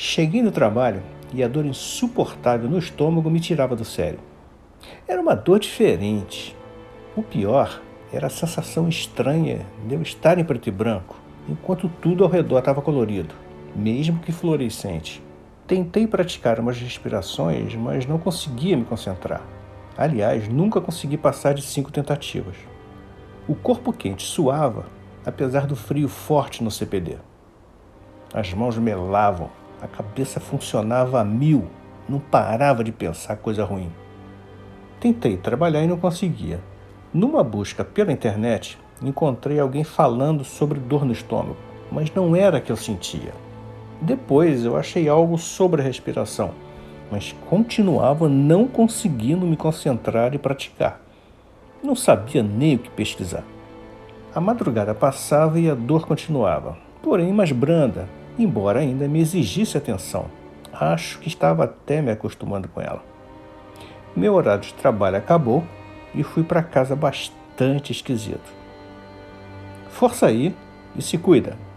Cheguei 0.00 0.42
no 0.42 0.52
trabalho 0.52 1.02
e 1.34 1.42
a 1.42 1.48
dor 1.48 1.66
insuportável 1.66 2.70
no 2.70 2.78
estômago 2.78 3.28
me 3.28 3.40
tirava 3.40 3.74
do 3.74 3.84
sério. 3.84 4.20
Era 5.08 5.20
uma 5.20 5.34
dor 5.34 5.58
diferente. 5.58 6.56
O 7.16 7.22
pior 7.24 7.82
era 8.12 8.28
a 8.28 8.30
sensação 8.30 8.88
estranha 8.88 9.66
de 9.88 9.96
eu 9.96 10.00
estar 10.00 10.38
em 10.38 10.44
preto 10.44 10.68
e 10.68 10.70
branco, 10.70 11.16
enquanto 11.48 11.90
tudo 12.00 12.22
ao 12.22 12.30
redor 12.30 12.60
estava 12.60 12.80
colorido, 12.80 13.34
mesmo 13.74 14.20
que 14.20 14.30
fluorescente. 14.30 15.20
Tentei 15.66 16.06
praticar 16.06 16.60
umas 16.60 16.78
respirações, 16.78 17.74
mas 17.74 18.06
não 18.06 18.18
conseguia 18.18 18.76
me 18.76 18.84
concentrar. 18.84 19.42
Aliás, 19.96 20.48
nunca 20.48 20.80
consegui 20.80 21.16
passar 21.16 21.54
de 21.54 21.62
cinco 21.62 21.90
tentativas. 21.90 22.54
O 23.48 23.54
corpo 23.56 23.92
quente 23.92 24.22
suava, 24.22 24.86
apesar 25.26 25.66
do 25.66 25.74
frio 25.74 26.08
forte 26.08 26.62
no 26.62 26.70
CPD. 26.70 27.16
As 28.32 28.54
mãos 28.54 28.78
melavam, 28.78 29.50
a 29.80 29.86
cabeça 29.86 30.40
funcionava 30.40 31.20
a 31.20 31.24
mil, 31.24 31.66
não 32.08 32.18
parava 32.18 32.82
de 32.82 32.90
pensar 32.90 33.36
coisa 33.36 33.64
ruim. 33.64 33.90
Tentei 35.00 35.36
trabalhar 35.36 35.82
e 35.82 35.86
não 35.86 35.96
conseguia. 35.96 36.60
Numa 37.14 37.44
busca 37.44 37.84
pela 37.84 38.12
internet, 38.12 38.78
encontrei 39.02 39.60
alguém 39.60 39.84
falando 39.84 40.42
sobre 40.44 40.80
dor 40.80 41.04
no 41.04 41.12
estômago, 41.12 41.56
mas 41.90 42.12
não 42.12 42.34
era 42.34 42.58
a 42.58 42.60
que 42.60 42.72
eu 42.72 42.76
sentia. 42.76 43.32
Depois 44.00 44.64
eu 44.64 44.76
achei 44.76 45.08
algo 45.08 45.38
sobre 45.38 45.80
a 45.80 45.84
respiração, 45.84 46.50
mas 47.10 47.34
continuava 47.48 48.28
não 48.28 48.66
conseguindo 48.66 49.46
me 49.46 49.56
concentrar 49.56 50.34
e 50.34 50.38
praticar. 50.38 51.00
Não 51.82 51.94
sabia 51.94 52.42
nem 52.42 52.74
o 52.74 52.78
que 52.78 52.90
pesquisar. 52.90 53.44
A 54.34 54.40
madrugada 54.40 54.94
passava 54.94 55.58
e 55.58 55.70
a 55.70 55.74
dor 55.74 56.06
continuava, 56.06 56.76
porém 57.02 57.32
mais 57.32 57.52
branda, 57.52 58.08
embora 58.38 58.80
ainda 58.80 59.08
me 59.08 59.20
exigisse 59.20 59.76
atenção. 59.76 60.26
Acho 60.72 61.18
que 61.18 61.28
estava 61.28 61.64
até 61.64 62.00
me 62.00 62.10
acostumando 62.10 62.68
com 62.68 62.80
ela. 62.80 63.02
Meu 64.14 64.34
horário 64.34 64.62
de 64.62 64.74
trabalho 64.74 65.16
acabou 65.16 65.64
e 66.14 66.22
fui 66.22 66.42
para 66.42 66.62
casa 66.62 66.94
bastante 66.94 67.92
esquisito. 67.92 68.52
Força 69.90 70.26
aí 70.26 70.54
e 70.96 71.02
se 71.02 71.18
cuida! 71.18 71.67